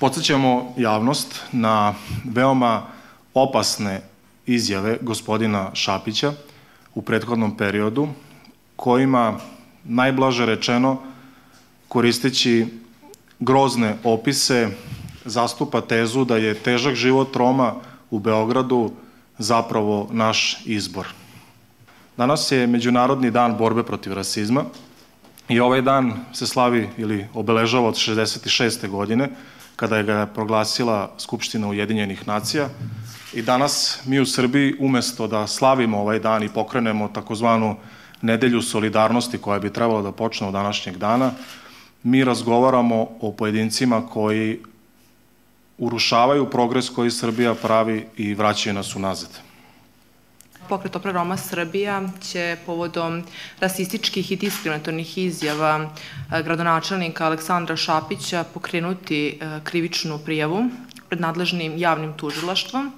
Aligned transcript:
Podsećamo 0.00 0.74
javnost 0.76 1.42
na 1.52 1.94
veoma 2.24 2.82
opasne 3.34 4.00
izjave 4.46 4.98
gospodina 5.02 5.70
Šapića 5.74 6.32
u 6.94 7.02
prethodnom 7.02 7.56
periodu, 7.56 8.08
kojima, 8.76 9.38
najblaže 9.84 10.46
rečeno, 10.46 10.98
koristeći 11.88 12.66
grozne 13.40 13.96
opise, 14.04 14.68
zastupa 15.24 15.80
tezu 15.80 16.24
da 16.24 16.36
je 16.36 16.54
težak 16.54 16.94
život 16.94 17.36
Roma 17.36 17.74
u 18.10 18.18
Beogradu 18.18 18.92
zapravo 19.38 20.08
naš 20.12 20.62
izbor. 20.64 21.06
Danas 22.16 22.52
je 22.52 22.66
Međunarodni 22.66 23.30
dan 23.30 23.56
borbe 23.58 23.82
protiv 23.82 24.12
rasizma 24.12 24.64
i 25.48 25.60
ovaj 25.60 25.82
dan 25.82 26.12
se 26.32 26.46
slavi 26.46 26.88
ili 26.96 27.26
obeležava 27.34 27.88
od 27.88 27.94
66. 27.94 28.88
godine, 28.88 29.28
kada 29.76 29.96
je 29.96 30.04
ga 30.04 30.26
proglasila 30.26 31.12
Skupština 31.18 31.68
Ujedinjenih 31.68 32.28
nacija 32.28 32.68
i 33.36 33.42
danas 33.42 34.00
mi 34.04 34.20
u 34.20 34.26
Srbiji 34.26 34.74
umesto 34.78 35.26
da 35.26 35.46
slavimo 35.46 35.98
ovaj 36.00 36.18
dan 36.18 36.42
i 36.42 36.48
pokrenemo 36.48 37.08
takozvanu 37.08 37.76
nedelju 38.22 38.62
solidarnosti 38.62 39.38
koja 39.38 39.58
bi 39.58 39.72
trebala 39.72 40.02
da 40.02 40.12
počne 40.12 40.46
od 40.46 40.52
današnjeg 40.52 40.96
dana, 40.96 41.32
mi 42.02 42.24
razgovaramo 42.24 43.08
o 43.20 43.32
pojedincima 43.32 44.06
koji 44.06 44.60
urušavaju 45.78 46.50
progres 46.50 46.88
koji 46.88 47.10
Srbija 47.10 47.54
pravi 47.54 48.06
i 48.16 48.34
vraćaju 48.34 48.74
nas 48.74 48.96
unazad. 48.96 49.30
Pokret 50.68 50.96
Opra 50.96 51.12
Roma 51.12 51.36
Srbija 51.36 52.02
će 52.22 52.56
povodom 52.66 53.22
rasističkih 53.60 54.32
i 54.32 54.36
diskriminatornih 54.36 55.18
izjava 55.18 55.90
e, 56.32 56.42
gradonačelnika 56.42 57.26
Aleksandra 57.26 57.76
Šapića 57.76 58.44
pokrenuti 58.54 59.28
e, 59.28 59.60
krivičnu 59.64 60.18
prijavu 60.18 60.64
pred 61.08 61.20
nadležnim 61.20 61.78
javnim 61.78 62.12
tužilaštvom. 62.16 62.92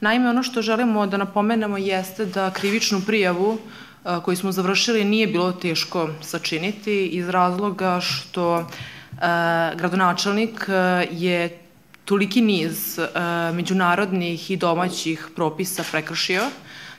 Naime, 0.00 0.30
ono 0.30 0.42
što 0.42 0.62
želimo 0.62 1.06
da 1.06 1.16
napomenemo 1.16 1.78
jeste 1.78 2.24
da 2.24 2.50
krivičnu 2.50 3.00
prijavu 3.06 3.58
e, 3.58 4.08
koju 4.24 4.36
smo 4.36 4.52
završili 4.52 5.04
nije 5.04 5.26
bilo 5.26 5.52
teško 5.52 6.08
sačiniti 6.22 7.06
iz 7.06 7.28
razloga 7.28 8.00
što 8.00 8.66
gradonačelnik 9.76 10.68
je 11.10 11.58
toliki 12.04 12.40
niz 12.40 12.98
međunarodnih 13.52 14.50
i 14.50 14.56
domaćih 14.56 15.28
propisa 15.36 15.84
prekršio 15.90 16.42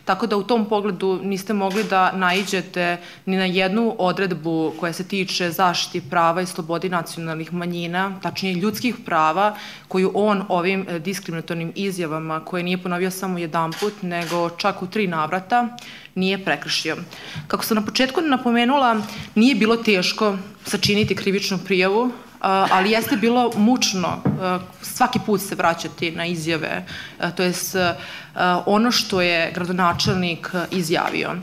Tako 0.07 0.27
da 0.27 0.37
u 0.37 0.43
tom 0.43 0.65
pogledu 0.69 1.19
niste 1.23 1.53
mogli 1.53 1.83
da 1.83 2.11
naiđete 2.11 2.97
ni 3.25 3.37
na 3.37 3.45
jednu 3.45 3.95
odredbu 3.97 4.73
koja 4.79 4.93
se 4.93 5.03
tiče 5.03 5.51
zaštiti 5.51 6.09
prava 6.09 6.41
i 6.41 6.45
slobodi 6.45 6.89
nacionalnih 6.89 7.53
manjina, 7.53 8.19
tačnije 8.21 8.55
ljudskih 8.55 8.95
prava, 9.05 9.55
koju 9.87 10.11
on 10.13 10.43
ovim 10.49 10.85
e, 10.89 10.99
diskriminatornim 10.99 11.73
izjavama, 11.75 12.39
koje 12.39 12.63
nije 12.63 12.77
ponovio 12.77 13.11
samo 13.11 13.37
jedan 13.37 13.73
put, 13.79 13.93
nego 14.01 14.49
čak 14.49 14.81
u 14.81 14.87
tri 14.87 15.07
navrata, 15.07 15.67
nije 16.15 16.45
prekršio. 16.45 16.97
Kako 17.47 17.63
sam 17.63 17.75
na 17.75 17.85
početku 17.85 18.21
napomenula, 18.21 19.01
nije 19.35 19.55
bilo 19.55 19.77
teško 19.77 20.37
sačiniti 20.65 21.15
krivičnu 21.15 21.59
prijavu, 21.65 22.11
ali 22.39 22.91
jeste 22.91 23.15
bilo 23.15 23.51
mučno 23.55 24.21
svaki 24.81 25.19
put 25.25 25.41
se 25.41 25.55
vraćati 25.55 26.11
na 26.11 26.25
izjave, 26.25 26.85
to 27.35 27.43
je 27.43 27.53
ono 28.65 28.91
što 28.91 29.21
je 29.21 29.51
gradonačelnik 29.51 30.51
izjavio 30.71 31.35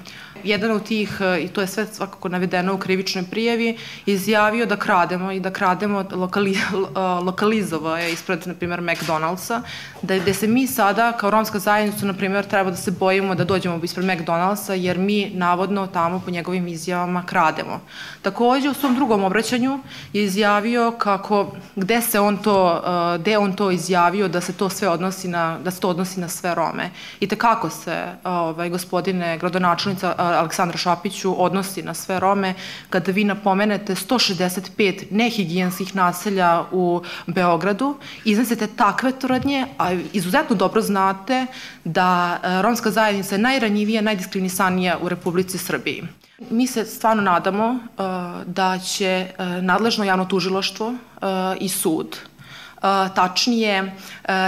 jedan 0.45 0.71
od 0.71 0.84
tih, 0.84 1.21
e, 1.21 1.45
i 1.45 1.49
to 1.49 1.61
je 1.61 1.67
sve 1.67 1.87
svakako 1.87 2.28
navedeno 2.28 2.75
u 2.75 2.78
krivičnoj 2.78 3.25
prijavi, 3.31 3.77
izjavio 4.06 4.67
da 4.67 4.77
krademo 4.77 5.33
i 5.33 5.41
da 5.41 5.50
krademo 5.50 6.05
lokali, 6.12 6.53
e, 6.56 6.59
lokalizova 6.99 7.99
je 7.99 8.12
ispred, 8.12 8.47
na 8.47 8.55
primjer, 8.55 8.81
McDonald'sa, 8.81 9.62
da 10.03 10.19
gde 10.19 10.34
se 10.34 10.47
mi 10.47 10.67
sada, 10.67 11.12
kao 11.12 11.31
romska 11.31 11.59
zajednica, 11.59 12.06
na 12.06 12.12
primjer, 12.12 12.44
treba 12.44 12.71
da 12.71 12.77
se 12.77 12.91
bojimo 12.91 13.34
da 13.34 13.44
dođemo 13.44 13.81
ispred 13.83 14.06
McDonald'sa, 14.06 14.73
jer 14.73 14.99
mi, 14.99 15.31
navodno, 15.34 15.87
tamo 15.87 16.21
po 16.25 16.31
njegovim 16.31 16.69
izjavama 16.69 17.23
krademo. 17.27 17.81
Takođe, 18.23 18.69
u 18.69 18.75
svom 18.75 18.94
drugom 18.94 19.25
obraćanju 19.25 19.81
je 20.12 20.25
izjavio 20.25 20.91
kako, 20.99 21.53
gde 21.77 22.00
se 22.00 22.21
on 22.21 22.37
to, 22.37 22.83
e, 23.15 23.19
gde 23.19 23.39
on 23.39 23.53
to 23.53 23.71
izjavio 23.71 24.28
da 24.28 24.41
se 24.41 24.53
to 24.53 24.69
sve 24.69 24.89
odnosi 24.89 25.28
na, 25.28 25.59
da 25.59 25.71
se 25.71 25.81
to 25.81 25.89
odnosi 25.89 26.21
na 26.21 26.28
sve 26.28 26.55
Rome. 26.55 26.91
I 27.21 27.27
tekako 27.27 27.71
se, 27.71 28.06
ovaj, 28.25 28.71
gospodine 28.71 29.39
gradonačelnica 29.39 30.15
Aleksandra 30.25 30.79
Šapiću 30.79 31.35
odnosi 31.45 31.83
na 31.83 31.95
sve 31.95 32.21
Rome, 32.21 32.55
kada 32.91 33.12
vi 33.12 33.25
napomenete 33.25 33.95
165 33.95 35.05
nehigijenskih 35.11 35.97
naselja 35.97 36.65
u 36.73 37.03
Beogradu, 37.27 37.97
iznesete 38.25 38.67
takve 38.67 39.12
tvrdnje, 39.12 39.67
a 39.79 39.93
izuzetno 40.12 40.57
dobro 40.57 40.81
znate 40.83 41.47
da 41.85 42.39
e, 42.43 42.62
romska 42.62 42.91
zajednica 42.91 43.35
je 43.35 43.39
najranjivija, 43.39 44.03
najdiskriminisanija 44.03 44.99
u 45.03 45.09
Republici 45.09 45.59
Srbiji. 45.59 46.03
Mi 46.51 46.67
se 46.67 46.85
stvarno 46.85 47.23
nadamo 47.23 47.69
uh, 47.69 47.79
da 48.47 48.79
će 48.79 49.27
uh, 49.39 49.47
nadležno 49.62 50.05
javno 50.05 50.25
tužiloštvo 50.25 50.89
uh, 50.89 50.97
i 51.61 51.69
sud 51.69 52.19
tačnije 53.15 53.93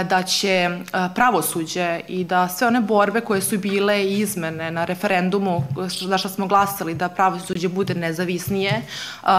da 0.09 0.23
će 0.23 0.69
pravosuđe 1.15 1.99
i 2.07 2.23
da 2.23 2.47
sve 2.47 2.67
one 2.67 2.81
borbe 2.81 3.21
koje 3.21 3.41
su 3.41 3.57
bile 3.57 4.05
izmene 4.05 4.71
na 4.71 4.85
referendumu 4.85 5.63
za 6.01 6.17
što 6.17 6.29
smo 6.29 6.47
glasali 6.47 6.93
da 6.93 7.09
pravosuđe 7.09 7.67
bude 7.67 7.95
nezavisnije 7.95 8.81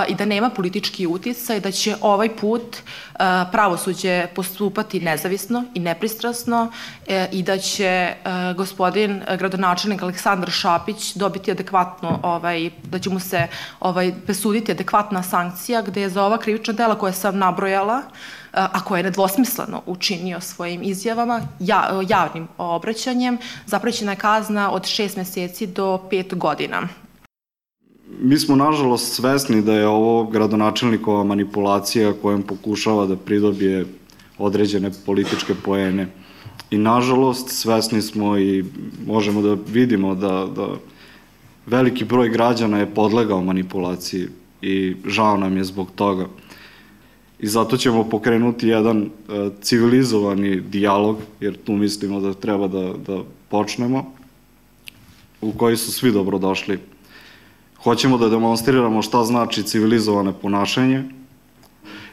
i 0.09 0.15
da 0.15 0.25
nema 0.25 0.51
politički 0.51 1.07
uticaj, 1.07 1.61
da 1.61 1.71
će 1.71 1.97
ovaj 2.01 2.37
put 2.37 2.77
pravosuđe 3.53 4.27
postupati 4.35 5.01
nezavisno 5.01 5.65
i 5.75 5.81
nepristrasno 5.81 6.73
e, 7.07 7.29
i 7.33 7.43
da 7.43 7.59
će 7.59 8.15
gospodin 8.57 9.23
gradonačelnik 9.39 10.03
Aleksandar 10.03 10.51
Šapić 10.51 11.15
dobiti 11.15 11.51
adekvatno, 11.51 12.21
ovaj, 12.23 12.71
da 12.83 12.99
će 12.99 13.11
mu 13.11 13.21
se 13.21 13.47
ovaj, 13.81 14.13
presuditi 14.27 14.73
adekvatna 14.73 15.23
sankcija 15.23 15.83
gde 15.83 16.01
je 16.01 16.09
za 16.09 16.25
ova 16.25 16.39
krivična 16.39 16.73
dela 16.73 16.99
koja 16.99 17.13
sam 17.13 17.39
nabrojala 17.39 18.03
a 18.59 18.85
koje 18.85 18.99
je 18.99 19.03
nedvosmisleno 19.03 19.83
učinio 19.87 20.41
svojim 20.41 20.83
izjavama, 20.83 21.41
ja, 21.61 22.01
javnim 22.09 22.49
obraćanjem, 22.59 23.39
zaprećena 23.67 24.13
je 24.13 24.17
kazna 24.17 24.71
od 24.71 24.87
šest 24.87 25.17
meseci 25.17 25.67
do 25.67 25.99
pet 26.11 26.35
godina. 26.35 26.89
Mi 28.21 28.39
smo 28.39 28.57
nažalost 28.57 29.15
svesni 29.15 29.63
da 29.63 29.75
je 29.75 29.87
ovo 29.87 30.25
gradonačelnikova 30.25 31.25
manipulacija 31.25 32.13
kojom 32.23 32.43
pokušava 32.43 33.07
da 33.07 33.17
pridobije 33.17 33.87
određene 34.39 34.91
političke 35.07 35.55
poene. 35.65 36.09
I 36.71 36.79
nažalost 36.79 37.49
svesni 37.49 38.03
smo 38.03 38.39
i 38.39 38.65
možemo 39.07 39.43
da 39.43 39.57
vidimo 39.67 40.15
da, 40.15 40.47
da 40.57 40.69
veliki 41.67 42.05
broj 42.05 42.29
građana 42.29 42.79
je 42.79 42.95
podlegao 42.95 43.43
manipulaciji 43.43 44.29
i 44.63 44.97
žao 45.07 45.37
nam 45.37 45.57
je 45.57 45.65
zbog 45.65 45.91
toga 45.95 46.27
i 47.41 47.47
zato 47.47 47.77
ćemo 47.77 48.09
pokrenuti 48.09 48.69
jedan 48.69 49.03
uh, 49.03 49.09
civilizovani 49.61 50.61
dijalog, 50.61 51.17
jer 51.41 51.57
tu 51.57 51.73
mislimo 51.73 52.21
da 52.21 52.35
treba 52.35 52.69
da, 52.69 52.93
da 53.07 53.23
počnemo, 53.49 54.13
u 55.41 55.53
koji 55.53 55.77
su 55.77 55.93
svi 55.93 56.13
dobrodošli. 56.13 56.79
Hoćemo 57.83 58.19
da 58.19 58.29
demonstriramo 58.29 59.03
šta 59.03 59.25
znači 59.25 59.63
civilizovane 59.63 60.33
ponašanje, 60.43 61.05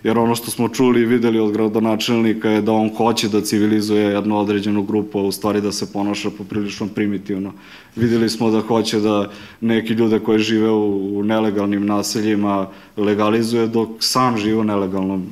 jer 0.05 0.17
ono 0.17 0.35
što 0.35 0.51
smo 0.51 0.69
čuli 0.69 1.01
i 1.01 1.05
videli 1.05 1.39
od 1.39 1.51
gradonačelnika 1.51 2.49
je 2.49 2.61
da 2.61 2.71
on 2.71 2.91
hoće 2.97 3.29
da 3.29 3.41
civilizuje 3.41 4.03
jednu 4.03 4.37
određenu 4.37 4.83
grupu, 4.83 5.19
u 5.19 5.31
stvari 5.31 5.61
da 5.61 5.71
se 5.71 5.93
ponaša 5.93 6.29
poprilično 6.37 6.87
primitivno. 6.87 7.53
Videli 7.95 8.29
smo 8.29 8.51
da 8.51 8.61
hoće 8.61 8.99
da 8.99 9.31
neki 9.61 9.93
ljude 9.93 10.19
koji 10.19 10.39
žive 10.39 10.69
u, 10.69 11.17
u 11.19 11.23
nelegalnim 11.23 11.85
naseljima 11.85 12.67
legalizuje 12.97 13.67
dok 13.67 13.89
sam 13.99 14.37
žive 14.37 14.59
u 14.59 14.63
nelegalnom 14.63 15.25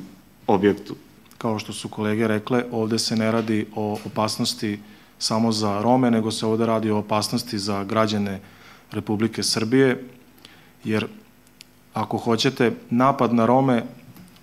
objektu. 0.46 0.94
Kao 1.38 1.58
što 1.58 1.72
su 1.72 1.88
kolege 1.88 2.28
rekle, 2.28 2.64
ovde 2.72 2.98
se 2.98 3.16
ne 3.16 3.30
radi 3.30 3.66
o 3.76 3.98
opasnosti 4.06 4.78
samo 5.18 5.52
za 5.52 5.80
Rome, 5.82 6.10
nego 6.10 6.30
se 6.30 6.46
ovde 6.46 6.66
radi 6.66 6.90
o 6.90 6.98
opasnosti 6.98 7.58
za 7.58 7.84
građane 7.84 8.40
Republike 8.92 9.42
Srbije, 9.42 10.04
jer 10.84 11.06
ako 11.92 12.18
hoćete, 12.18 12.72
napad 12.90 13.34
na 13.34 13.46
Rome 13.46 13.82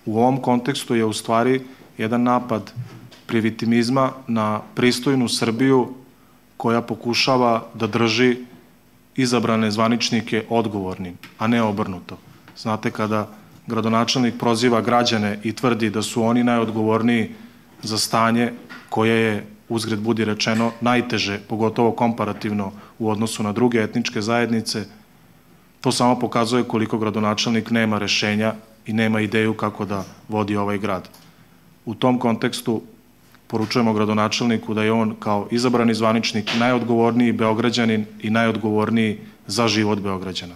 u 0.06 0.18
ovom 0.18 0.42
kontekstu 0.42 0.94
je 0.94 1.04
u 1.04 1.12
stvari 1.12 1.60
jedan 1.98 2.22
napad 2.22 2.72
privitimizma 3.26 4.12
na 4.26 4.60
pristojnu 4.74 5.28
Srbiju 5.28 5.88
koja 6.56 6.82
pokušava 6.82 7.66
da 7.74 7.86
drži 7.86 8.36
izabrane 9.16 9.70
zvaničnike 9.70 10.44
odgovornim, 10.48 11.18
a 11.38 11.46
ne 11.46 11.62
obrnuto. 11.62 12.18
Znate, 12.56 12.90
kada 12.90 13.28
gradonačelnik 13.66 14.34
proziva 14.38 14.80
građane 14.80 15.38
i 15.42 15.52
tvrdi 15.52 15.90
da 15.90 16.02
su 16.02 16.22
oni 16.22 16.44
najodgovorniji 16.44 17.30
za 17.82 17.98
stanje 17.98 18.52
koje 18.88 19.20
je, 19.20 19.46
uzgred 19.68 20.00
budi 20.00 20.24
rečeno, 20.24 20.72
najteže, 20.80 21.38
pogotovo 21.48 21.92
komparativno 21.92 22.72
u 22.98 23.10
odnosu 23.10 23.42
na 23.42 23.52
druge 23.52 23.78
etničke 23.82 24.20
zajednice, 24.20 24.84
to 25.82 25.92
samo 25.92 26.18
pokazuje 26.18 26.64
koliko 26.64 26.98
gradonačelnik 26.98 27.70
nema 27.70 27.98
rešenja 27.98 28.54
i 28.86 28.92
nema 28.92 29.20
ideju 29.20 29.54
kako 29.54 29.84
da 29.84 30.04
vodi 30.28 30.56
ovaj 30.56 30.78
grad. 30.78 31.08
U 31.84 31.94
tom 31.94 32.18
kontekstu 32.18 32.82
poručujemo 33.46 33.92
gradonačelniku 33.92 34.74
da 34.74 34.82
je 34.82 34.92
on 34.92 35.16
kao 35.18 35.48
izabrani 35.50 35.94
zvaničnik 35.94 36.50
najodgovorniji 36.58 37.32
beograđanin 37.32 38.06
i 38.20 38.30
najodgovorniji 38.30 39.18
za 39.46 39.68
život 39.68 39.98
beograđana. 39.98 40.54